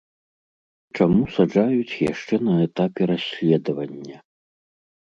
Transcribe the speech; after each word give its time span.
Чаму 0.95 1.21
саджаюць 1.35 1.99
яшчэ 2.11 2.35
на 2.49 2.53
этапе 2.67 3.01
расследавання? 3.13 4.17